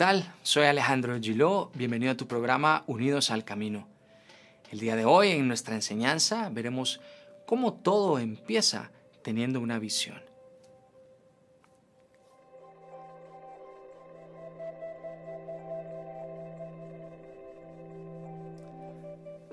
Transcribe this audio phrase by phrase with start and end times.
[0.00, 0.34] Hola, ¿qué tal?
[0.44, 3.88] Soy Alejandro Giló, bienvenido a tu programa Unidos al Camino.
[4.70, 7.00] El día de hoy en nuestra enseñanza veremos
[7.46, 8.92] cómo todo empieza
[9.24, 10.22] teniendo una visión.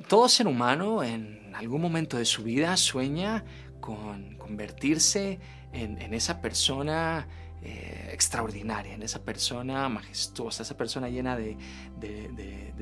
[0.07, 3.43] Todo ser humano en algún momento de su vida sueña
[3.79, 5.39] con convertirse
[5.73, 7.27] en, esa persona
[7.67, 11.57] eh, extraordinaria, en esa persona majestuosa, esa persona llena de,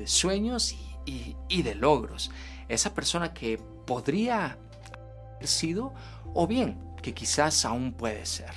[0.04, 2.30] sueños y, de logros,
[2.68, 4.58] esa persona que podría
[5.36, 5.94] haber sido
[6.34, 8.50] o bien que quizás aún puede ser.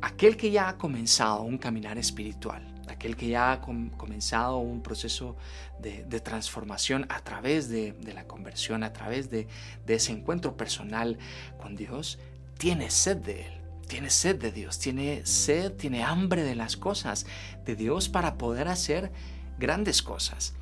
[0.00, 5.36] Aquel que ya ha comenzado un caminar espiritual, aquel que ya ha comenzado un proceso
[5.78, 9.46] de, transformación a través de, la conversión, a través de
[9.86, 11.16] ese encuentro personal
[11.60, 12.18] con Dios,
[12.58, 13.61] tiene sed de Él
[13.92, 17.26] tiene sed de Dios, tiene sed, tiene hambre de las cosas
[17.66, 19.12] de Dios para poder hacer
[19.58, 20.54] grandes cosas,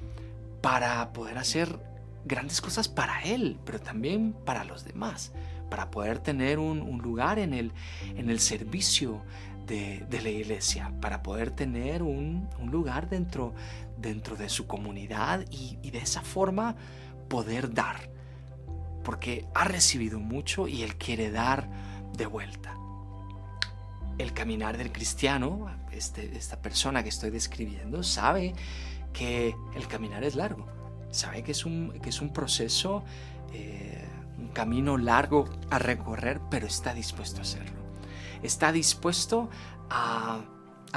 [0.60, 1.78] para poder hacer
[2.24, 5.30] grandes cosas para Él, pero también para los demás,
[5.70, 7.70] para poder tener un, lugar en el,
[8.16, 9.22] en el servicio
[9.64, 13.54] de, la iglesia, para poder tener un, lugar dentro,
[13.96, 16.74] dentro de su comunidad y, y de esa forma
[17.28, 18.10] poder dar,
[19.04, 21.68] porque ha recibido mucho y Él quiere dar
[22.18, 22.79] de vuelta
[24.22, 28.54] el caminar del cristiano, este, esta persona que estoy describiendo, sabe
[29.12, 30.66] que el caminar es largo,
[31.10, 33.04] sabe que es un, proceso,
[33.52, 34.04] eh,
[34.38, 37.80] un camino largo a recorrer, pero está dispuesto a hacerlo.
[38.42, 39.50] Está dispuesto
[39.88, 40.44] a,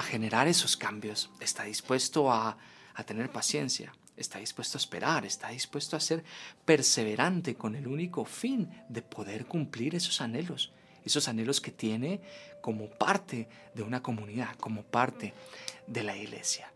[0.04, 2.58] generar esos cambios, está dispuesto a
[3.06, 6.24] tener paciencia, está dispuesto a esperar, está dispuesto a ser
[6.66, 10.72] perseverante con el único fin de poder cumplir esos anhelos
[11.06, 12.22] esos anhelos que tiene
[12.62, 15.34] como parte de una comunidad, como parte
[15.88, 16.72] de la iglesia.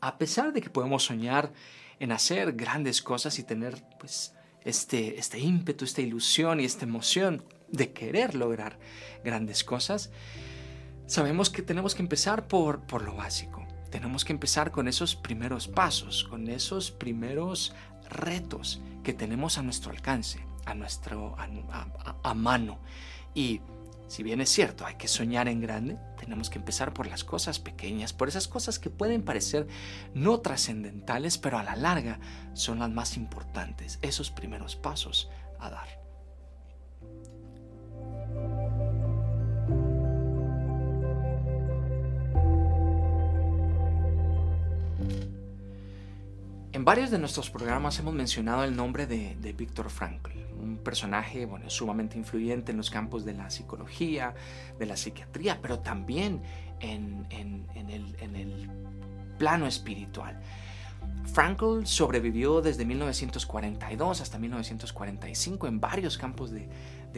[0.00, 1.52] A pesar de que podemos soñar
[1.98, 4.34] en hacer grandes cosas y tener pues
[4.64, 8.78] este, este ímpetu, esta ilusión y esta emoción de querer lograr
[9.24, 10.10] grandes cosas,
[11.06, 13.66] sabemos que tenemos que empezar por, por lo básico.
[13.90, 17.74] Tenemos que empezar con esos primeros pasos, con esos primeros
[18.08, 22.80] retos que tenemos a nuestro alcance, a, nuestro, a mano.
[23.34, 23.60] Y
[24.06, 27.58] si bien es cierto, hay que soñar en grande, tenemos que empezar por las cosas
[27.58, 29.66] pequeñas, por esas cosas que pueden parecer
[30.14, 32.20] no trascendentales, pero a la larga
[32.52, 36.04] son las más importantes, esos primeros pasos a dar.
[46.72, 51.46] En varios de nuestros programas hemos mencionado el nombre de, de Víctor Frankl, un personaje
[51.46, 54.34] bueno, sumamente influyente en los campos de la psicología,
[54.78, 56.42] de la psiquiatría, pero también
[56.80, 58.70] en, el,
[59.38, 60.40] plano espiritual.
[61.26, 66.68] Frankl sobrevivió desde 1942 hasta 1945 en varios campos de,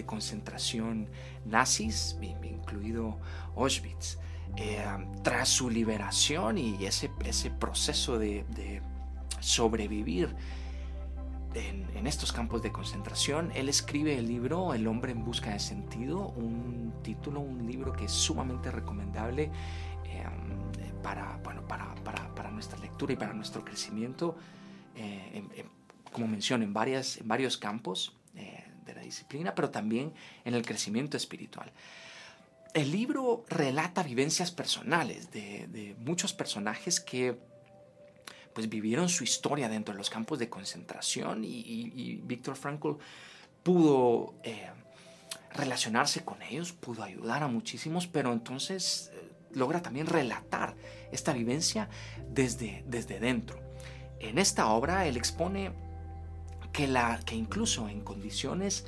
[0.04, 1.08] concentración
[1.46, 3.18] nazis, incluido
[3.56, 4.18] Auschwitz.
[4.56, 4.84] Eh,
[5.22, 8.44] tras su liberación y ese, ese proceso de
[9.40, 10.34] sobrevivir
[11.56, 13.50] en, estos campos de concentración.
[13.54, 18.04] Él escribe el libro El hombre en busca de sentido, un título, un libro que
[18.04, 19.50] es sumamente recomendable
[20.04, 24.36] em, para, bueno, para, para, nuestra lectura y para nuestro crecimiento,
[24.94, 25.42] eh,
[26.12, 30.14] como menciono, en, varias, en varios campos eh, de la disciplina, pero también
[30.44, 31.70] en el crecimiento espiritual.
[32.72, 37.38] El libro relata vivencias personales de, de muchos personajes que
[38.56, 42.92] pues vivieron su historia dentro de los campos de concentración y, Víctor Frankl
[43.62, 44.70] pudo eh,
[45.52, 50.74] relacionarse con ellos, pudo ayudar a muchísimos, pero entonces eh, logra también relatar
[51.12, 51.90] esta vivencia
[52.32, 53.60] desde, desde dentro.
[54.20, 55.72] En esta obra él expone
[56.72, 58.86] que, la, que incluso en condiciones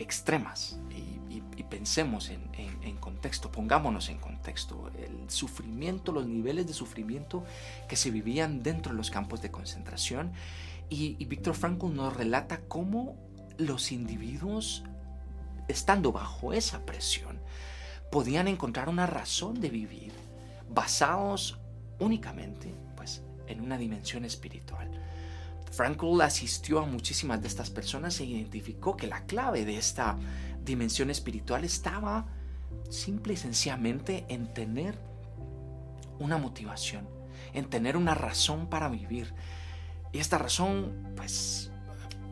[0.00, 1.10] extremas, y,
[1.70, 7.44] pensemos en, contexto, pongámonos en contexto, el sufrimiento, los niveles de sufrimiento
[7.88, 10.32] que se vivían dentro de los campos de concentración.
[10.88, 13.16] Y, y Víctor Frankl nos relata cómo
[13.56, 14.82] los individuos,
[15.68, 17.38] estando bajo esa presión,
[18.10, 20.12] podían encontrar una razón de vivir
[20.68, 21.60] basados
[22.00, 24.90] únicamente pues, en una dimensión espiritual.
[25.70, 30.18] Frankl asistió a muchísimas de estas personas e identificó que la clave de esta
[30.64, 32.26] dimensión espiritual estaba
[32.90, 34.98] simple y sencillamente en tener
[36.18, 37.08] una motivación,
[37.54, 39.32] en tener una razón para vivir.
[40.12, 41.69] Y esta razón, pues,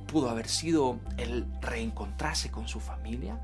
[0.09, 3.39] pudo haber sido el reencontrarse con su familia,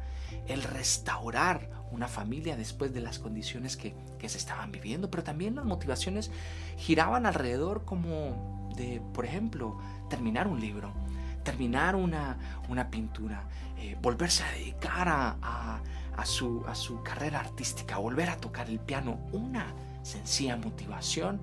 [0.48, 3.94] el restaurar una familia después de las condiciones que,
[4.24, 6.30] se estaban viviendo, pero también las motivaciones
[6.78, 9.78] giraban alrededor como de, por ejemplo,
[10.08, 10.94] terminar un libro,
[11.42, 12.38] terminar una,
[12.70, 13.44] una pintura,
[13.76, 15.82] eh, volverse a dedicar a,
[16.24, 19.66] su, a su carrera artística, volver a tocar el piano, una
[20.02, 21.38] sencilla motivación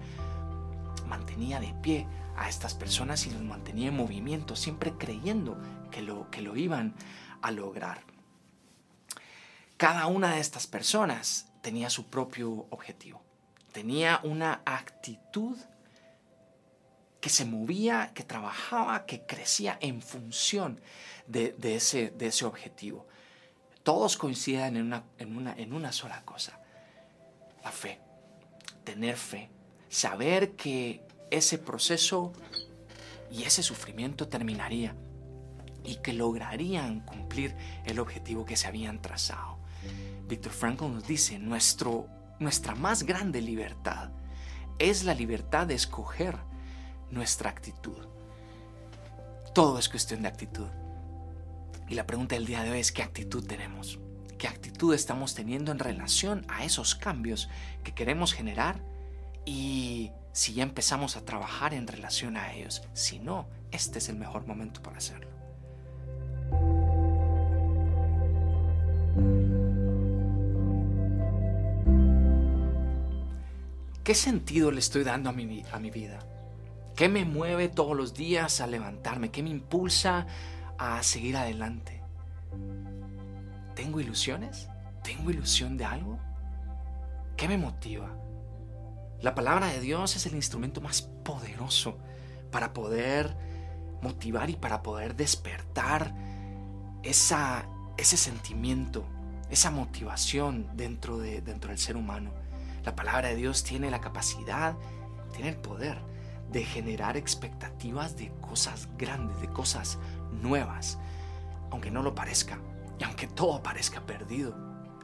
[1.12, 5.58] mantenía de pie a estas personas y los mantenía en movimiento, siempre creyendo
[5.92, 6.96] que lo, que lo iban
[7.42, 8.00] a lograr.
[9.76, 13.22] Cada una de estas personas tenía su propio objetivo,
[13.74, 15.58] tenía una actitud
[17.20, 20.80] que se movía, que trabajaba, que crecía en función
[21.28, 23.06] de, ese, de ese, objetivo.
[23.84, 26.58] Todos coinciden en una, en, una, en una sola cosa,
[27.64, 28.00] la fe,
[28.86, 29.50] tener fe,
[29.92, 32.32] saber que ese proceso
[33.30, 34.96] y ese sufrimiento terminaría
[35.84, 37.56] y que lograrían cumplir
[37.86, 39.58] el objetivo que se habían trazado.
[40.28, 42.08] Víctor Frankl nos dice, nuestro,
[42.40, 44.12] nuestra más grande libertad
[44.80, 46.38] es la libertad de escoger
[47.10, 48.08] nuestra actitud.
[49.54, 50.68] Todo es cuestión de actitud.
[51.90, 54.00] Y la pregunta del día de hoy es qué actitud tenemos,
[54.38, 57.50] qué actitud estamos teniendo en relación a esos cambios
[57.84, 58.91] que queremos generar
[59.46, 62.84] y si ya empezamos a trabajar en relación a ellos.
[62.94, 65.32] Si no, este es el mejor momento para hacerlo.
[74.04, 76.20] ¿Qué sentido le estoy dando a mi, vida?
[76.96, 79.30] ¿Qué me mueve todos los días a levantarme?
[79.30, 80.26] ¿Qué me impulsa
[80.78, 82.02] a seguir adelante?
[83.76, 84.68] ¿Tengo ilusiones?
[85.04, 86.20] ¿Tengo ilusión de algo?
[87.38, 88.10] ¿Qué me motiva?
[89.22, 91.98] La palabra de Dios es el instrumento más poderoso
[92.52, 93.38] para poder
[94.02, 96.16] motivar y para poder despertar
[97.04, 99.06] esa, ese sentimiento,
[99.52, 102.32] esa motivación dentro, de, dentro del ser humano.
[102.84, 104.76] La palabra de Dios tiene la capacidad,
[105.34, 106.00] tiene el poder
[106.52, 110.00] de generar expectativas de cosas grandes, de cosas
[110.32, 110.98] nuevas,
[111.70, 112.60] aunque no lo parezca,
[112.98, 114.56] y aunque todo parezca perdido,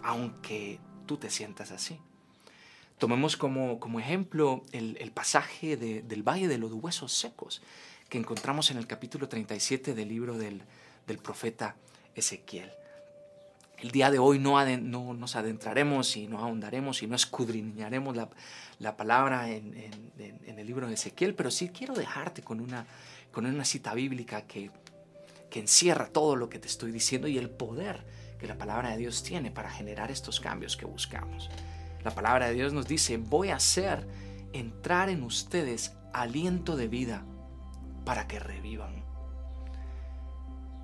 [0.04, 2.02] aunque tú te sientas así.
[2.98, 7.62] Tomemos como, como ejemplo el, pasaje del Valle de los Huesos Secos
[8.10, 10.64] que encontramos en el capítulo 37 del libro del,
[11.22, 11.76] profeta
[12.16, 12.72] Ezequiel.
[13.78, 18.16] El día de hoy no, no, nos adentraremos y no ahondaremos y no escudriñaremos
[18.80, 19.76] la, palabra en,
[20.18, 22.88] el libro de Ezequiel, pero sí quiero dejarte con una,
[23.32, 24.72] con una cita bíblica que,
[25.52, 28.04] que encierra todo lo que te estoy diciendo y el poder
[28.40, 31.50] que la palabra de Dios tiene para generar estos cambios que buscamos.
[32.04, 34.08] La palabra de Dios nos dice, voy a hacer
[34.54, 37.26] entrar en ustedes aliento de vida
[38.06, 39.04] para que revivan.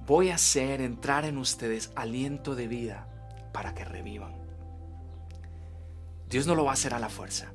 [0.06, 3.08] Voy a hacer entrar en ustedes aliento de vida
[3.54, 4.34] para que revivan.
[6.28, 7.54] Dios no lo va a hacer a la fuerza.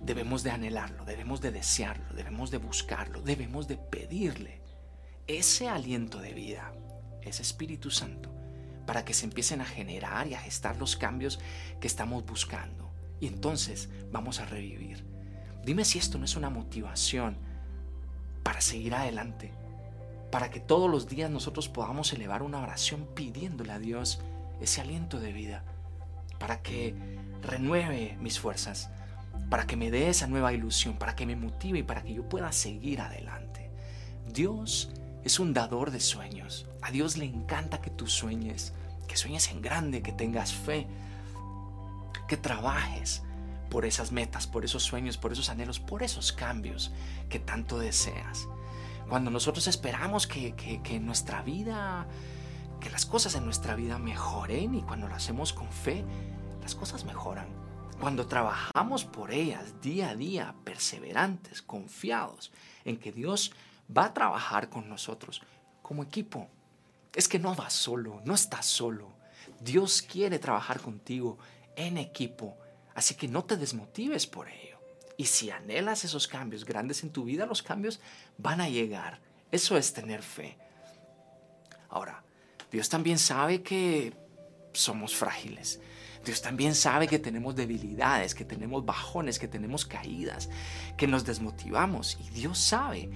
[0.00, 4.62] Debemos de anhelarlo, debemos de desearlo, debemos de buscarlo, debemos de pedirle
[5.26, 6.72] ese aliento de vida,
[7.22, 8.35] ese Espíritu Santo
[8.86, 11.40] para que se empiecen a generar y a gestar los cambios
[11.80, 12.90] que estamos buscando.
[13.20, 15.04] Y entonces vamos a revivir.
[15.64, 17.36] Dime si esto no es una motivación
[18.42, 19.52] para seguir adelante,
[20.30, 24.20] para que todos los días nosotros podamos elevar una oración pidiéndole a Dios
[24.60, 25.64] ese aliento de vida,
[26.38, 26.94] para que
[27.42, 28.90] renueve mis fuerzas,
[29.50, 32.28] para que me dé esa nueva ilusión, para que me motive y para que yo
[32.28, 33.70] pueda seguir adelante.
[34.32, 34.90] Dios
[35.26, 36.66] es un dador de sueños.
[36.82, 38.72] A Dios le encanta que tú sueñes,
[39.08, 40.86] que sueñes en grande, que tengas fe,
[42.28, 43.24] que trabajes
[43.68, 46.92] por esas metas, por esos sueños, por esos anhelos, por esos cambios
[47.28, 48.46] que tanto deseas.
[49.08, 52.06] Cuando nosotros esperamos que, que, nuestra vida,
[52.80, 56.04] que las cosas en nuestra vida mejoren y cuando lo hacemos con fe,
[56.62, 57.48] las cosas mejoran.
[57.98, 62.52] Cuando trabajamos por ellas día a día, perseverantes, confiados
[62.84, 63.50] en que Dios
[63.94, 65.42] va a trabajar con nosotros
[65.82, 66.48] como equipo.
[67.14, 69.12] Es que no vas solo, no estás solo.
[69.60, 71.38] Dios quiere trabajar contigo
[71.76, 72.56] en equipo,
[72.94, 74.78] así que no te desmotives por ello.
[75.16, 78.00] Y si anhelas esos cambios grandes en tu vida, los cambios
[78.36, 79.20] van a llegar.
[79.50, 80.58] Eso es tener fe.
[81.88, 82.22] Ahora,
[82.70, 84.12] Dios también sabe que
[84.72, 85.80] somos frágiles.
[86.26, 90.50] Dios también sabe que tenemos debilidades, que tenemos bajones, que tenemos caídas,
[90.96, 92.18] que nos desmotivamos.
[92.20, 93.08] Y Dios sabe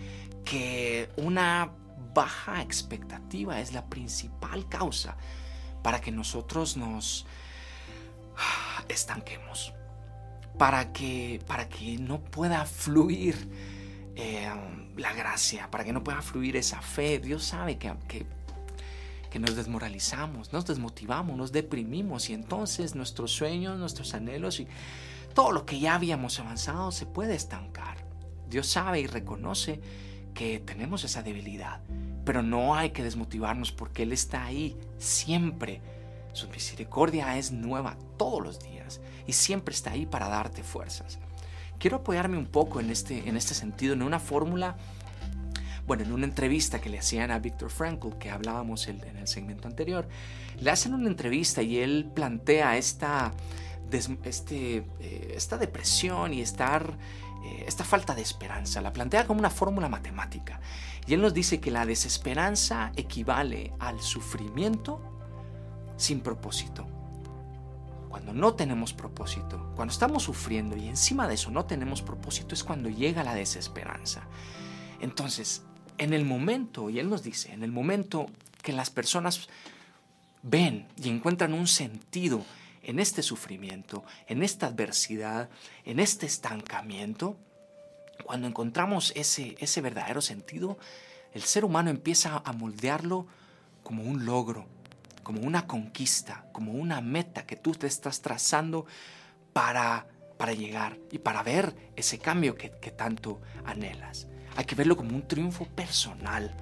[0.44, 1.72] que una
[2.14, 5.16] baja expectativa es la principal causa
[5.82, 7.26] para que nosotros nos
[8.88, 9.74] estanquemos,
[10.56, 13.34] para que, para que no pueda fluir
[14.14, 14.48] eh,
[14.96, 17.18] la gracia, para que no pueda fluir esa fe.
[17.18, 18.24] Dios sabe que,
[19.30, 24.66] que nos desmoralizamos, nos desmotivamos, nos deprimimos y entonces nuestros sueños, nuestros anhelos y
[25.34, 28.04] todo lo que ya habíamos avanzado se puede estancar.
[28.48, 29.80] Dios sabe y reconoce
[30.34, 31.80] que tenemos esa debilidad,
[32.24, 35.80] pero no hay que desmotivarnos porque Él está ahí siempre.
[36.32, 41.18] Su misericordia es nueva todos los días y siempre está ahí para darte fuerzas.
[41.78, 44.76] Quiero apoyarme un poco en este, en este sentido, en una fórmula,
[45.90, 49.66] bueno, en una entrevista que le hacían a Viktor Frankl, que hablábamos en el segmento
[49.66, 50.06] anterior,
[50.60, 53.32] le hacen una entrevista y él plantea esta,
[54.22, 56.96] este, eh, esta depresión y estar
[57.44, 58.80] eh, esta falta de esperanza.
[58.80, 60.60] La plantea como una fórmula matemática.
[61.08, 65.02] Y él nos dice que la desesperanza equivale al sufrimiento
[65.96, 66.86] sin propósito.
[68.08, 72.62] Cuando no tenemos propósito, cuando estamos sufriendo y encima de eso no tenemos propósito, es
[72.62, 74.28] cuando llega la desesperanza.
[75.00, 75.64] Entonces,
[76.00, 78.26] en el momento, y él nos dice, en el momento
[78.62, 79.48] que las personas
[80.42, 82.42] ven y encuentran un sentido
[82.82, 85.50] en este sufrimiento, en esta adversidad,
[85.84, 87.36] en este estancamiento,
[88.24, 90.78] cuando encontramos ese, ese verdadero sentido,
[91.34, 93.26] el ser humano empieza a moldearlo
[93.82, 94.66] como un logro,
[95.22, 98.86] como una conquista, como una meta que tú te estás trazando
[99.52, 100.06] para,
[100.38, 104.29] para llegar y para ver ese cambio que, tanto anhelas.
[104.56, 106.54] Hay que verlo como un triunfo personal.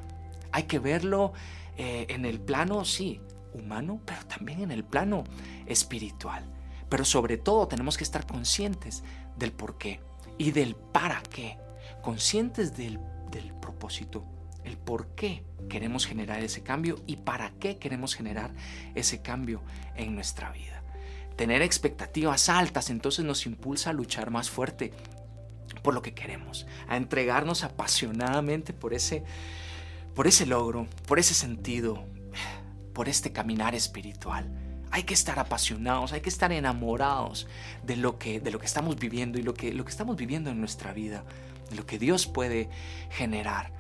[0.53, 1.33] Hay que verlo
[1.77, 3.21] eh, en el plano, sí,
[3.53, 5.25] humano, pero también en el plano
[5.67, 6.45] espiritual.
[6.89, 9.03] Pero sobre todo tenemos que estar conscientes
[9.37, 10.01] del por qué
[10.39, 11.59] y del para qué.
[12.03, 12.99] Conscientes del,
[13.31, 14.25] del propósito,
[14.65, 18.53] el por qué queremos generar ese cambio y para qué queremos generar
[18.95, 19.63] ese cambio
[19.97, 20.83] en nuestra vida.
[21.37, 24.93] Tener expectativas altas entonces nos impulsa a luchar más fuerte
[25.89, 29.25] por lo que queremos, a entregarnos apasionadamente por ese,
[30.15, 32.05] por ese logro, por ese sentido,
[32.93, 34.53] por este caminar espiritual.
[34.91, 37.47] Hay que estar apasionados, hay que estar enamorados
[37.85, 40.51] de lo que, de lo que estamos viviendo y lo que, lo que estamos viviendo
[40.51, 41.25] en nuestra vida,
[41.71, 42.69] de lo que Dios puede
[43.09, 43.73] generar.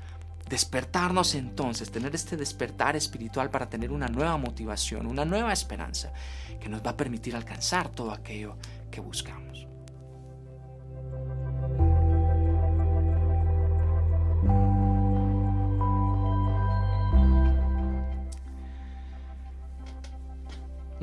[0.49, 6.15] Despertarnos entonces, tener este despertar espiritual para tener una nueva motivación, una nueva esperanza
[6.59, 8.57] que nos va a permitir alcanzar todo aquello
[8.91, 9.68] que buscamos.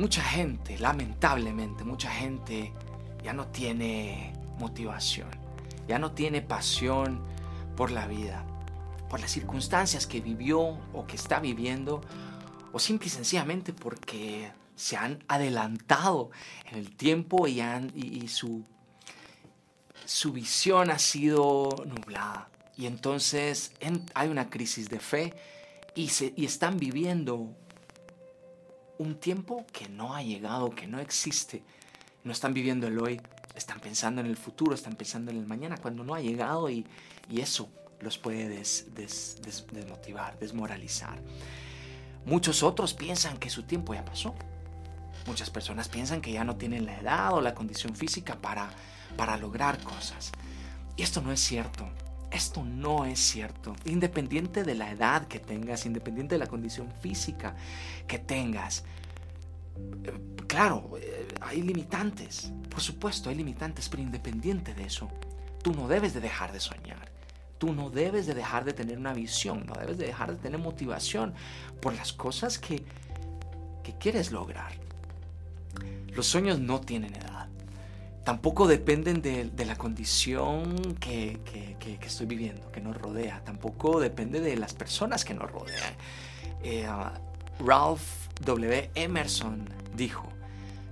[0.05, 2.71] Mucha gente, lamentablemente, mucha gente
[3.23, 5.31] ya no tiene motivación,
[5.87, 7.23] ya no tiene pasión
[7.75, 8.45] por la vida,
[9.09, 10.59] por las circunstancias que vivió
[10.93, 12.01] o que está viviendo,
[12.71, 16.29] o simple y sencillamente porque se han adelantado
[16.69, 17.61] en el tiempo y,
[17.95, 18.63] y, su,
[20.05, 22.51] su visión ha sido nublada.
[22.77, 23.73] Y entonces
[24.13, 25.33] hay una crisis de fe
[25.95, 27.57] y, se, y están viviendo
[28.97, 31.63] un tiempo que no ha llegado, que no existe.
[32.23, 33.21] No están viviendo el hoy,
[33.55, 36.85] están pensando en el futuro, están pensando en el mañana, cuando no ha llegado y,
[37.29, 37.69] eso
[38.01, 41.19] los puede desmotivar, desmoralizar.
[42.25, 44.35] Muchos otros piensan que su tiempo ya pasó.
[45.27, 48.69] Muchas personas piensan que ya no tienen la edad o la condición física para,
[49.17, 50.31] para lograr cosas.
[50.97, 51.87] Y esto no es cierto.
[52.35, 53.77] Esto no es cierto.
[53.85, 57.55] Independiente de la edad que tengas, independiente de la condición física
[58.05, 58.83] que tengas.
[60.03, 60.11] Eh,
[60.45, 62.51] claro, eh, hay limitantes.
[62.69, 65.09] Por supuesto, hay limitantes, pero independiente de eso,
[65.63, 67.09] tú no debes de dejar de soñar.
[67.57, 70.59] Tú no debes de dejar de tener una visión, no debes de dejar de tener
[70.59, 71.33] motivación
[71.81, 72.83] por las cosas que,
[73.81, 74.73] que quieres lograr.
[76.13, 77.44] Los sueños no tienen edad
[78.25, 81.39] tampoco dependen de, la condición que,
[82.01, 85.93] estoy viviendo, que nos rodea, tampoco depende de las personas que nos rodean.
[86.63, 86.87] Eh,
[87.59, 88.89] Ralph W.
[88.95, 90.27] Emerson dijo,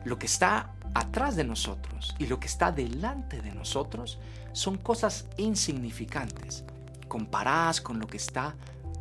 [0.06, 4.20] lo que está atrás de nosotros y lo que está delante de nosotros
[4.52, 6.64] son cosas insignificantes
[7.08, 8.56] comparadas con lo que está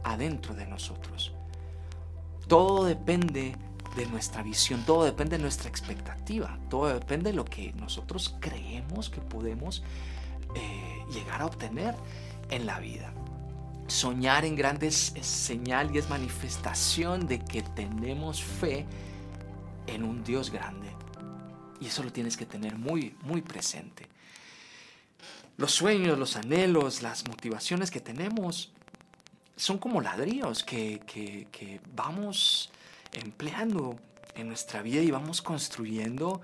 [0.05, 1.35] adentro de nosotros.
[2.49, 3.57] Todo depende
[3.97, 9.11] de nuestra visión, todo depende de nuestra expectativa, todo depende de lo que nosotros creemos
[9.11, 9.83] que podemos
[10.55, 11.95] eh, llegar a obtener
[12.51, 13.13] en la vida.
[13.87, 18.87] Soñar en grandes es señal y es manifestación de que tenemos fe
[19.87, 20.89] en un Dios grande.
[21.81, 24.07] Y eso lo tienes que tener muy, muy presente.
[25.57, 28.73] Los sueños, los anhelos, las motivaciones que tenemos
[29.57, 32.71] son como ladrillos que, que, que vamos
[33.13, 33.99] empleando
[34.35, 36.41] en nuestra vida y vamos construyendo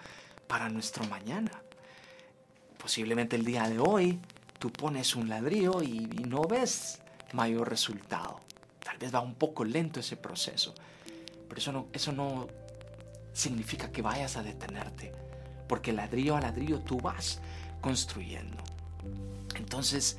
[0.46, 1.50] para nuestro mañana.
[2.78, 4.20] Posiblemente el día de hoy
[4.58, 7.00] tú pones un ladrillo y, no ves
[7.32, 8.40] mayor resultado.
[8.82, 10.75] Tal vez va un poco lento ese proceso,
[11.48, 12.48] pero eso no, eso no
[13.32, 15.12] significa que vayas a detenerte,
[15.68, 17.40] porque ladrillo a ladrillo tú vas
[17.80, 18.56] construyendo.
[19.54, 20.18] Entonces,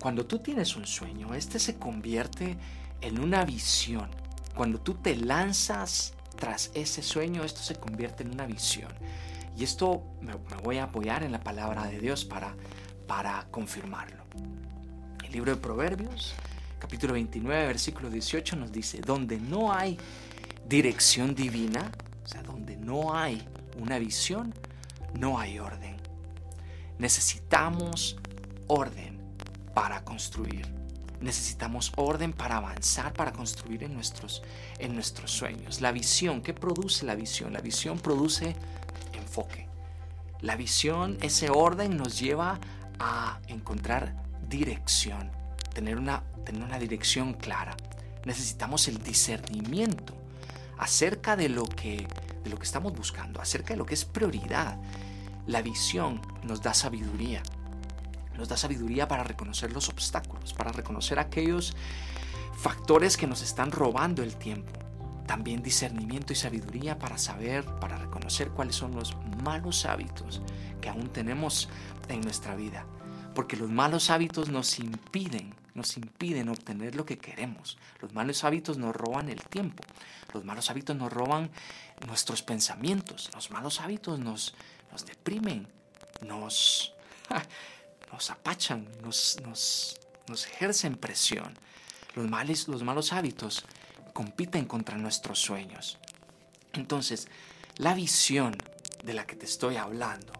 [0.00, 2.56] cuando tú tienes un sueño, este se convierte
[3.00, 4.10] en una visión.
[4.56, 8.90] Cuando tú te lanzas tras ese sueño, esto se convierte en una visión.
[9.54, 12.56] Y esto me, voy a apoyar en la palabra de Dios para,
[13.06, 14.24] para confirmarlo.
[15.22, 16.34] El libro de Proverbios,
[16.78, 19.98] capítulo 29, versículo 18 nos dice, donde no hay
[20.66, 21.92] dirección divina,
[22.24, 23.46] o sea, donde no hay
[23.78, 24.54] una visión,
[25.18, 25.96] no hay orden.
[26.98, 28.16] Necesitamos
[28.68, 29.20] orden
[29.74, 30.75] para construir.
[31.20, 34.42] Necesitamos orden para avanzar, para construir en nuestros,
[34.78, 35.80] en nuestros sueños.
[35.80, 37.52] La visión, ¿qué produce la visión?
[37.52, 38.54] La visión produce
[39.14, 39.68] enfoque.
[40.40, 42.60] La visión, ese orden nos lleva
[42.98, 44.14] a encontrar
[44.48, 45.30] dirección,
[45.74, 47.76] tener una, tener una dirección clara.
[48.24, 50.14] Necesitamos el discernimiento
[50.78, 52.06] acerca de lo, que,
[52.44, 54.78] de lo que estamos buscando, acerca de lo que es prioridad.
[55.46, 57.42] La visión nos da sabiduría.
[58.36, 61.74] Nos da sabiduría para reconocer los obstáculos, para reconocer aquellos
[62.56, 64.72] factores que nos están robando el tiempo.
[65.26, 70.40] También discernimiento y sabiduría para saber, para reconocer cuáles son los malos hábitos
[70.80, 71.68] que aún tenemos
[72.08, 72.86] en nuestra vida.
[73.34, 77.76] Porque los malos hábitos nos impiden, nos impiden obtener lo que queremos.
[78.00, 79.82] Los malos hábitos nos roban el tiempo.
[80.32, 81.50] Los malos hábitos nos roban
[82.06, 83.30] nuestros pensamientos.
[83.34, 84.54] Los malos hábitos nos,
[84.90, 85.68] nos deprimen,
[86.22, 86.94] nos,
[88.12, 89.96] nos apachan, nos, nos,
[90.28, 91.58] nos ejercen presión.
[92.14, 93.64] Los, males, los malos hábitos
[94.12, 95.98] compiten contra nuestros sueños.
[96.72, 97.28] Entonces,
[97.76, 98.56] la visión
[99.04, 100.32] de la que te estoy hablando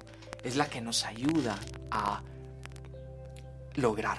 [0.42, 1.58] es la que nos ayuda
[1.90, 2.22] a
[3.74, 4.18] lograr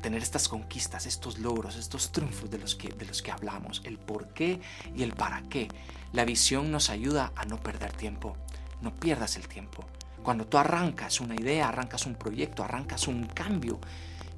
[0.00, 3.98] tener estas conquistas, estos logros, estos triunfos de los que, de los que hablamos, el
[3.98, 4.60] por qué
[4.94, 5.68] y el para qué.
[6.12, 8.36] La visión nos ayuda a no perder tiempo.
[8.80, 9.84] No pierdas el tiempo.
[10.22, 13.80] Cuando tú arrancas una idea, arrancas un proyecto, arrancas un cambio,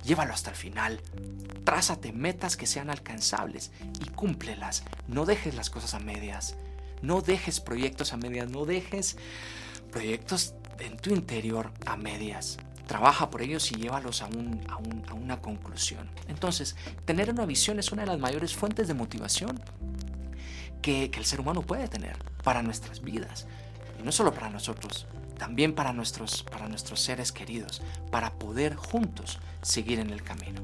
[0.04, 1.00] llévalo hasta el final.
[1.64, 4.84] Trázate metas que sean alcanzables y cúmplelas.
[5.08, 6.56] No dejes las cosas a medias.
[7.02, 8.48] No dejes proyectos a medias.
[8.48, 9.16] No dejes
[9.90, 12.58] proyectos en tu interior a medias.
[12.86, 14.28] Trabaja por ellos y llévalos a,
[15.14, 16.10] una conclusión.
[16.28, 19.60] Entonces, tener una visión es una de las mayores fuentes de motivación
[20.80, 23.46] que el ser humano puede tener para nuestras vidas.
[24.00, 25.06] Y no solo para nosotros,
[25.42, 30.60] también para nuestros, para nuestros seres queridos, para poder juntos seguir en el camino.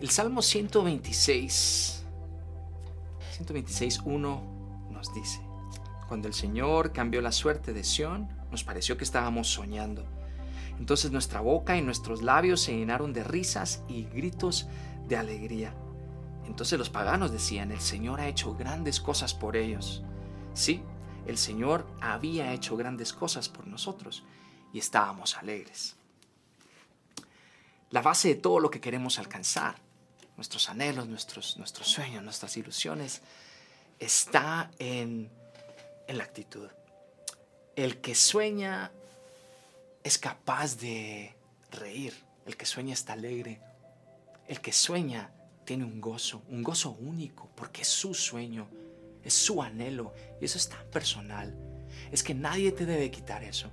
[0.00, 2.04] El Salmo 126,
[3.36, 4.40] 126.1
[4.92, 5.40] nos dice,
[6.06, 10.04] cuando el Señor cambió la suerte de Sión, nos pareció que estábamos soñando.
[10.78, 14.68] Entonces nuestra boca y nuestros labios se llenaron de risas y gritos
[15.08, 15.74] de alegría.
[16.46, 20.02] Entonces los paganos decían, el Señor ha hecho grandes cosas por ellos.
[20.52, 20.82] Sí,
[21.26, 24.24] el Señor había hecho grandes cosas por nosotros
[24.72, 25.96] y estábamos alegres.
[27.90, 29.76] La base de todo lo que queremos alcanzar,
[30.36, 33.22] nuestros anhelos, nuestros, nuestros sueños, nuestras ilusiones,
[33.98, 35.30] está en,
[36.08, 36.68] en la actitud.
[37.76, 38.90] El que sueña
[40.02, 41.34] es capaz de
[41.70, 42.14] reír,
[42.46, 43.60] el que sueña está alegre,
[44.48, 45.30] el que sueña
[45.64, 48.68] tiene un gozo, un gozo único, porque es su sueño,
[49.22, 51.56] es su anhelo, y eso es tan personal.
[52.12, 53.70] Es que nadie te debe quitar eso,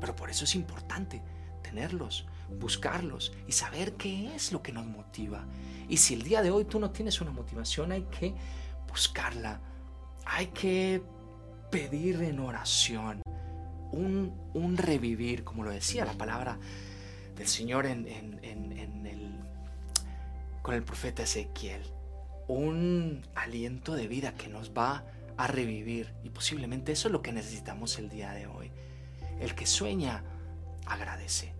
[0.00, 1.22] pero por eso es importante
[1.62, 2.26] tenerlos,
[2.58, 5.46] buscarlos y saber qué es lo que nos motiva.
[5.88, 8.34] Y si el día de hoy tú no tienes una motivación, hay que
[8.88, 9.60] buscarla,
[10.24, 11.02] hay que
[11.70, 13.22] pedir en oración
[13.90, 16.58] un, revivir, como lo decía la palabra
[17.36, 18.73] del Señor en, en,
[20.64, 21.82] con el profeta Ezequiel.
[22.48, 25.04] Un aliento de vida que nos va
[25.36, 26.14] a revivir.
[26.24, 28.72] Y posiblemente eso es lo que necesitamos el día de hoy.
[29.40, 30.24] El que sueña,
[30.86, 31.52] agradece.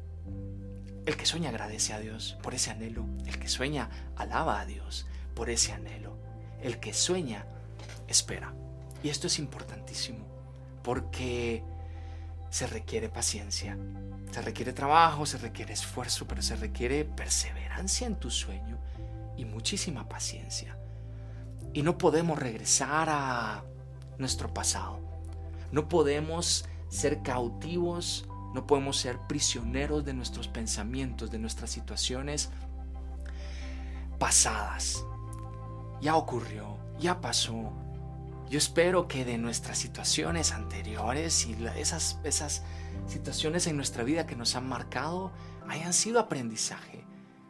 [1.04, 3.04] El que sueña agradece a Dios por ese anhelo.
[3.26, 6.16] El que sueña alaba a Dios por ese anhelo.
[6.62, 7.44] El que sueña
[8.08, 8.54] espera.
[9.02, 10.24] Y esto es importantísimo
[10.82, 11.62] porque
[12.48, 13.76] se requiere paciencia,
[14.30, 18.78] se requiere trabajo, se requiere esfuerzo, pero se requiere perseverancia en tu sueño
[19.36, 20.78] y muchísima paciencia.
[21.72, 23.64] Y no podemos regresar a
[24.18, 25.00] nuestro pasado.
[25.72, 32.50] No podemos ser cautivos, no podemos ser prisioneros de nuestros pensamientos, de nuestras situaciones
[34.18, 35.04] pasadas.
[36.00, 37.72] Ya ocurrió, ya pasó.
[38.48, 42.62] Yo espero que de nuestras situaciones anteriores y esas, esas
[43.08, 45.32] situaciones en nuestra vida que nos han marcado
[45.68, 47.03] hayan sido aprendizaje,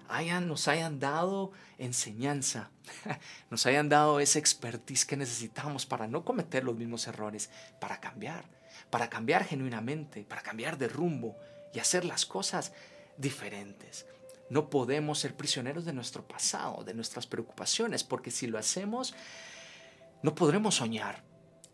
[0.08, 2.70] hayan, nos hayan dado enseñanza,
[3.50, 8.44] nos hayan dado esa expertise que necesitamos para no cometer los mismos errores, para cambiar,
[8.90, 11.36] para cambiar genuinamente, para cambiar de rumbo
[11.72, 12.72] y hacer las cosas
[13.16, 14.06] diferentes.
[14.50, 19.14] No podemos ser prisioneros de nuestro pasado, de nuestras preocupaciones, porque si lo hacemos,
[20.22, 21.22] no podremos soñar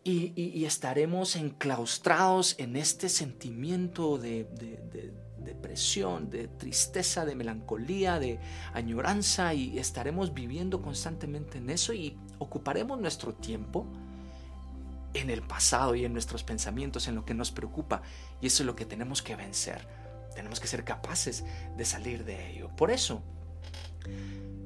[0.03, 8.39] y, estaremos enclaustrados en este sentimiento de, de depresión, de tristeza, de melancolía, de
[8.73, 13.85] añoranza y estaremos viviendo constantemente en eso y ocuparemos nuestro tiempo
[15.13, 18.01] en el pasado y en nuestros pensamientos, en lo que nos preocupa
[18.41, 19.85] y eso es lo que tenemos que vencer.
[20.35, 21.43] Tenemos que ser capaces
[21.77, 22.69] de salir de ello.
[22.75, 23.21] Por eso,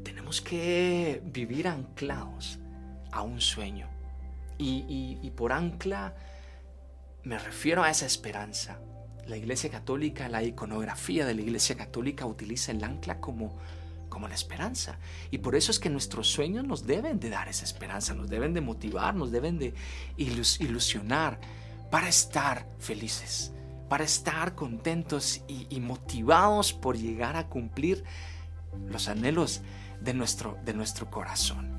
[0.04, 2.60] tenemos que vivir anclados
[3.12, 3.88] a un sueño.
[4.58, 6.16] Y, por ancla
[7.24, 8.80] me refiero a esa esperanza.
[9.28, 13.58] La Iglesia Católica, la iconografía de la Iglesia Católica utiliza el ancla como,
[14.10, 15.00] como la esperanza.
[15.32, 18.54] Y por eso es que nuestros sueños nos deben de dar esa esperanza, nos deben
[18.54, 19.74] de motivar, nos deben de
[20.18, 21.40] ilusionar
[21.90, 23.52] para estar felices,
[23.90, 28.04] para estar contentos y, motivados por llegar a cumplir
[28.88, 29.62] los anhelos
[30.02, 31.76] de nuestro, de nuestro corazón.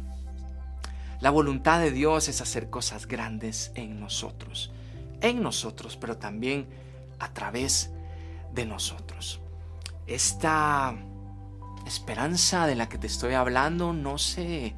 [1.20, 4.72] La voluntad de Dios es hacer cosas grandes en nosotros,
[5.20, 6.66] en nosotros, pero también
[7.18, 7.90] a través
[8.52, 9.40] de nosotros.
[10.06, 10.94] Esta
[11.86, 14.74] esperanza de la que te estoy hablando no se,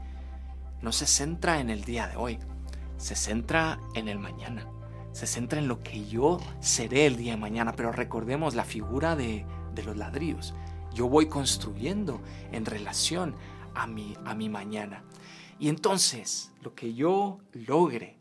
[0.82, 2.38] no se centra en el día de hoy,
[2.96, 4.66] se centra en el mañana
[5.18, 9.16] se centra en lo que yo seré el día de mañana, pero recordemos la figura
[9.16, 9.44] de,
[9.84, 10.54] los ladrillos.
[10.94, 12.20] Yo voy construyendo
[12.52, 13.34] en relación
[13.74, 15.02] a mi, a mi mañana.
[15.58, 18.16] Y entonces lo que yo logre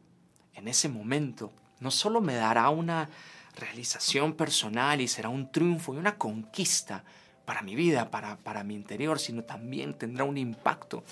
[0.55, 3.09] en ese momento no solo me dará una
[3.57, 7.03] realización personal y será un triunfo y una conquista
[7.45, 11.03] para mi vida, para, para mi interior, sino también tendrá un impacto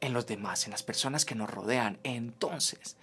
[0.00, 1.98] en los demás, en las personas que nos rodean.
[2.02, 2.96] Entonces,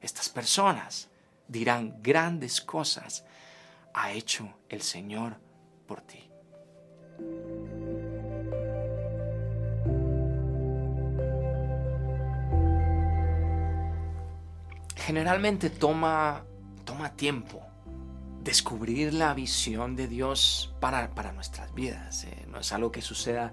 [0.00, 1.08] estas personas
[1.48, 3.24] dirán grandes cosas
[3.94, 5.36] ha hecho el Señor
[5.86, 6.24] por ti.
[14.94, 16.44] Generalmente toma,
[16.84, 17.62] toma tiempo
[18.48, 22.24] descubrir la visión de Dios para, nuestras vidas.
[22.24, 23.52] Eh, no es algo que suceda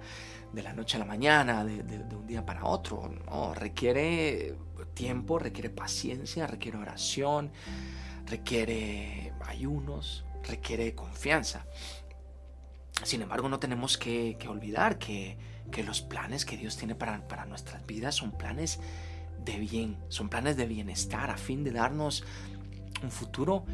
[0.53, 3.13] de la noche a la mañana, de, de un día para otro.
[3.25, 4.55] No, requiere
[4.93, 7.51] tiempo, requiere paciencia, requiere oración,
[8.25, 11.65] requiere ayunos, requiere confianza.
[13.03, 15.37] Sin embargo, no tenemos que, olvidar que,
[15.85, 18.79] los planes que Dios tiene para, para nuestras vidas son planes
[19.43, 22.23] de bien, son planes de bienestar a fin de darnos
[23.03, 23.65] un futuro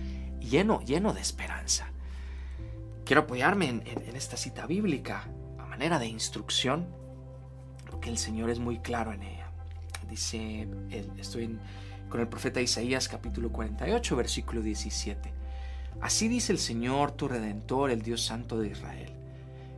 [0.42, 1.88] lleno, lleno de esperanza.
[3.06, 5.24] Quiero apoyarme en, esta cita bíblica
[5.58, 6.88] a manera de instrucción,
[7.90, 9.52] porque el Señor es muy claro en ella.
[10.10, 10.68] Dice,
[11.18, 11.58] estoy
[12.10, 15.34] con el profeta Isaías capítulo 48, versículo 17.
[16.02, 19.12] Así dice el Señor tu redentor, el Dios santo de Israel.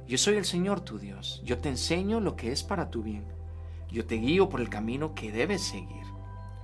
[0.07, 3.23] Yo soy el Señor tu Dios, yo te enseño lo que es para tu bien,
[3.89, 6.03] yo te guío por el camino que debes seguir.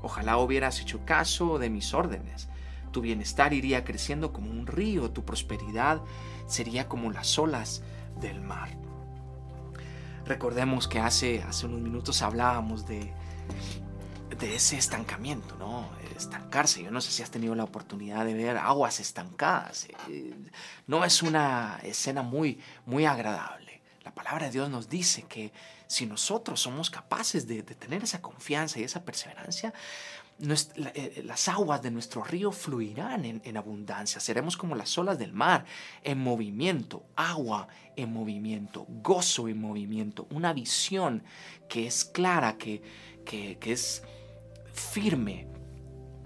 [0.01, 2.49] Ojalá hubieras hecho caso de mis órdenes.
[2.91, 6.01] Tu bienestar iría creciendo como un río, tu prosperidad
[6.47, 7.83] sería como las olas
[8.19, 8.69] del mar.
[10.25, 13.13] Recordemos que hace, hace unos minutos hablábamos de,
[14.39, 15.89] de ese estancamiento, ¿no?
[16.15, 16.83] Estancarse.
[16.83, 19.87] Yo no sé si has tenido la oportunidad de ver aguas estancadas.
[20.07, 20.33] Eh,
[20.87, 23.81] no es una escena muy, muy agradable.
[24.03, 25.51] La palabra de Dios nos dice que
[25.87, 29.73] si nosotros somos capaces de, tener esa confianza y esa perseverancia,
[30.41, 34.21] eh, las aguas de nuestro río fluirán en, en, abundancia.
[34.21, 35.65] Seremos como las olas del mar,
[36.03, 41.23] en movimiento, agua en movimiento, gozo en movimiento, una visión
[41.67, 42.81] que es clara, que,
[43.25, 44.03] que, es
[44.73, 45.47] firme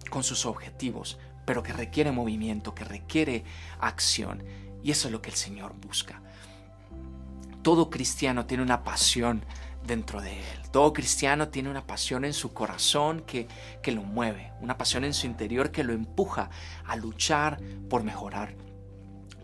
[0.10, 3.43] con sus objetivos, pero que requiere movimiento, que requiere
[3.80, 4.43] acción.
[4.84, 6.21] Y eso es lo que el Señor busca.
[7.63, 9.43] Todo cristiano tiene una pasión
[9.86, 10.58] dentro de él.
[10.72, 13.48] Todo cristiano tiene una pasión en su corazón que,
[13.82, 16.50] que lo mueve, una pasión en su interior que lo empuja
[16.86, 18.56] a luchar por mejorar,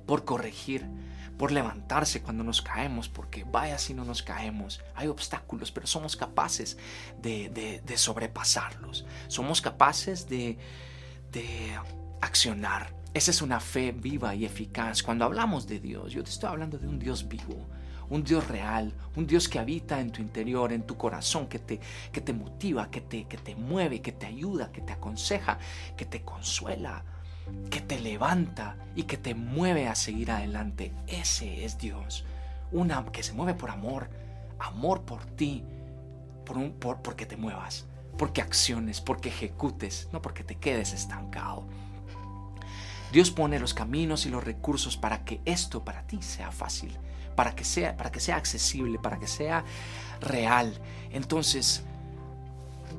[0.06, 0.88] por corregir,
[1.40, 6.18] por levantarse cuando nos caemos, porque vaya si no nos caemos, hay obstáculos, pero somos
[6.18, 6.78] capaces
[7.22, 10.58] de, sobrepasarlos, somos capaces de,
[11.32, 11.80] de
[12.20, 12.94] accionar.
[13.14, 15.02] Esa es una fe viva y eficaz.
[15.02, 17.70] Cuando hablamos de Dios, yo te estoy hablando de un Dios vivo,
[18.10, 21.80] un Dios real, un Dios que habita en tu interior, en tu corazón, que te,
[22.12, 25.60] que te motiva, que te, que te mueve, que te ayuda, que te aconseja,
[25.96, 27.04] que te consuela,
[27.70, 30.94] que te levanta y que te mueve a seguir adelante.
[31.08, 32.26] Ese es Dios,
[32.72, 34.10] una que se mueve por amor,
[34.60, 35.64] amor por ti,
[36.46, 37.86] por un, por, porque te muevas,
[38.18, 41.68] porque acciones, porque ejecutes, no porque te quedes estancado.
[43.12, 46.96] Dios pone los caminos y los recursos para que esto para ti sea fácil,
[47.36, 49.64] para que sea, para que sea accesible, para que sea
[50.22, 50.80] real.
[51.12, 51.84] Entonces,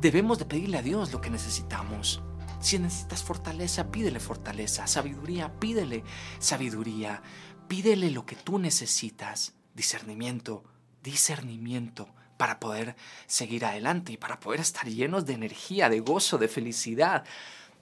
[0.00, 2.22] debemos de pedirle a Dios lo que necesitamos.
[2.60, 4.86] Si necesitas fortaleza, pídele fortaleza.
[4.86, 6.04] Sabiduría, pídele
[6.38, 7.22] sabiduría.
[7.68, 9.54] Pídele lo que tú necesitas.
[9.74, 10.64] Discernimiento,
[11.02, 16.48] discernimiento para poder seguir adelante y para poder estar llenos de energía, de gozo, de
[16.48, 17.24] felicidad,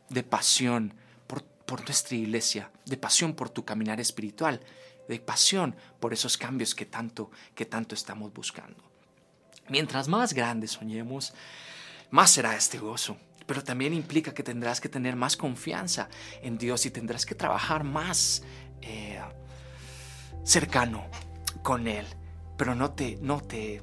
[0.08, 0.94] de pasión
[1.68, 4.62] por nuestra iglesia, de pasión por tu caminar espiritual,
[5.08, 8.82] de pasión por esos cambios que tanto, que tanto estamos buscando.
[9.68, 11.34] Mientras más grandes soñemos,
[12.10, 13.16] más será este gozo.
[13.46, 16.08] Pero también implica que tendrás que tener más confianza
[16.42, 18.42] en Dios y tendrás que trabajar más
[18.82, 19.18] eh,
[20.44, 21.06] cercano
[21.62, 22.06] con Él.
[22.58, 23.82] Pero no te, no te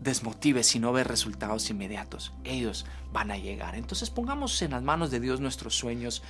[0.00, 2.32] desmotives si no ves resultados inmediatos.
[2.44, 3.74] Ellos van a llegar.
[3.74, 6.22] Entonces pongamos en las manos de Dios nuestros sueños,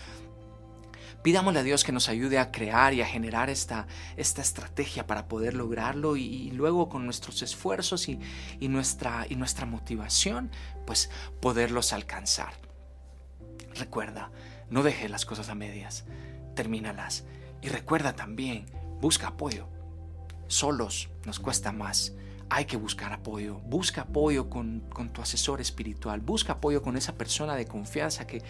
[1.27, 5.27] Pidámosle a Dios que nos ayude a crear y a generar esta, esta estrategia para
[5.27, 8.21] poder lograrlo y, luego con nuestros esfuerzos y,
[8.69, 10.53] nuestra, y nuestra motivación,
[10.87, 11.11] pues
[11.41, 12.53] poderlos alcanzar.
[13.75, 14.31] Recuerda,
[14.71, 16.05] no dejes las cosas a medias,
[16.55, 17.25] termínalas.
[17.61, 18.67] Y recuerda también,
[19.01, 19.67] busca apoyo.
[20.47, 22.13] Solos nos cuesta más
[22.49, 23.61] hay que buscar apoyo.
[23.67, 24.83] Busca apoyo con,
[25.13, 26.21] tu asesor espiritual.
[26.21, 28.43] Busca apoyo con esa persona de confianza que,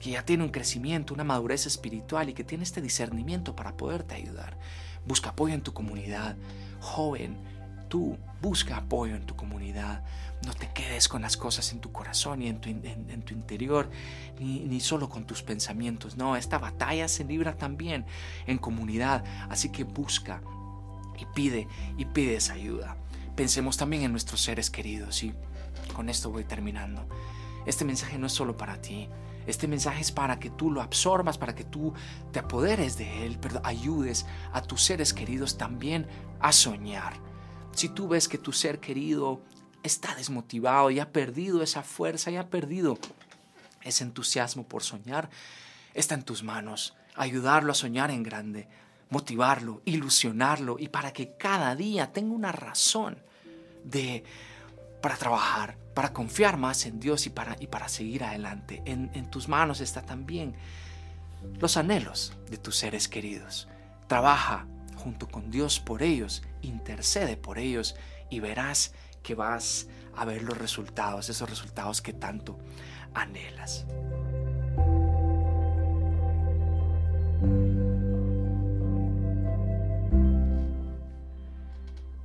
[0.00, 4.14] que ya tiene un crecimiento, una madurez espiritual y que tiene este discernimiento para poderte
[4.14, 4.58] ayudar.
[5.06, 6.36] Busca apoyo en tu comunidad.
[6.80, 7.36] Joven,
[7.88, 10.04] tú busca apoyo en tu comunidad.
[10.46, 13.90] No te quedes con las cosas en tu corazón y en tu, en, tu interior,
[14.38, 16.16] ni, ni, solo con tus pensamientos.
[16.16, 18.06] No, esta batalla se libra también
[18.46, 19.24] en comunidad.
[19.50, 20.40] Así que busca
[21.18, 22.96] y pide y pide esa ayuda
[23.40, 25.32] pensemos también en nuestros seres queridos y
[25.94, 27.08] con esto voy terminando.
[27.64, 29.08] Este mensaje no es solo para ti,
[29.46, 31.94] este mensaje es para que tú lo absorbas, para que tú
[32.32, 36.06] te apoderes de él, pero ayudes a tus seres queridos también
[36.38, 37.14] a soñar.
[37.72, 39.40] Si tú ves que tu ser querido
[39.82, 42.98] está desmotivado y ha perdido esa fuerza y ha perdido
[43.80, 45.30] ese entusiasmo por soñar,
[45.94, 48.68] está en tus manos ayudarlo a soñar en grande,
[49.08, 53.29] motivarlo, ilusionarlo y para que cada día tenga una razón
[53.84, 54.24] de,
[55.02, 58.82] para trabajar, para confiar más en Dios y para, y para seguir adelante.
[58.84, 60.54] En, en tus manos está también
[61.58, 63.68] los anhelos de tus seres queridos.
[64.06, 64.66] Trabaja
[64.96, 67.96] junto con Dios por ellos, intercede por ellos
[68.28, 72.58] y verás que vas a ver los resultados, esos resultados que tanto
[73.14, 73.86] anhelas.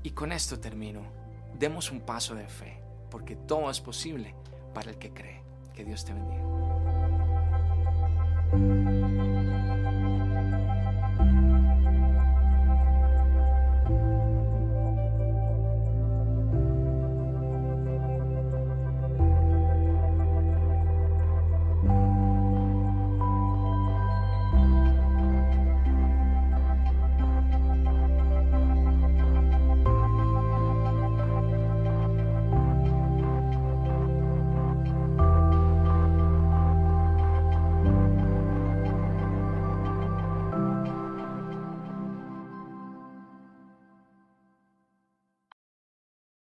[0.03, 1.01] Y con esto termino
[1.59, 4.35] demos un paso de fe, porque todo es posible
[4.73, 5.41] para el que cree.
[5.73, 6.54] Que Dios te bendiga.